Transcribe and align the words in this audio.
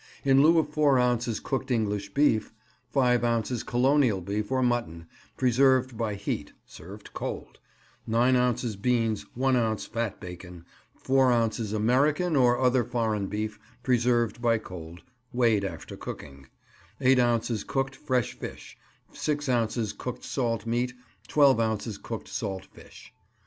In 0.25 0.41
lieu 0.41 0.57
of 0.57 0.69
four 0.69 0.97
ounces 0.97 1.39
cooked 1.39 1.69
English 1.69 2.15
beef: 2.15 2.51
Five 2.89 3.23
ounces 3.23 3.61
Colonial 3.61 4.19
beef 4.19 4.51
or 4.51 4.63
mutton, 4.63 5.05
preserved 5.37 5.95
by 5.95 6.15
heat 6.15 6.53
(served 6.65 7.13
cold); 7.13 7.59
nine 8.07 8.35
ounces 8.35 8.75
beans, 8.75 9.27
one 9.35 9.55
ounce 9.55 9.85
fat 9.85 10.19
bacon, 10.19 10.65
four 10.95 11.31
ounces 11.31 11.71
American 11.71 12.35
or 12.35 12.57
other 12.59 12.83
foreign 12.83 13.27
beef, 13.27 13.59
preserved 13.83 14.41
by 14.41 14.57
cold 14.57 15.03
(weighed 15.33 15.63
after 15.63 15.95
cooking), 15.95 16.47
eight 16.99 17.19
ounces 17.19 17.63
cooked 17.63 17.95
fresh 17.95 18.33
fish; 18.33 18.79
six 19.13 19.47
ounces 19.47 19.93
cooked 19.93 20.23
salt 20.23 20.65
meat; 20.65 20.93
twelve 21.27 21.59
ounces 21.59 21.99
cooked 21.99 22.27
salt 22.27 22.65
fish. 22.65 23.13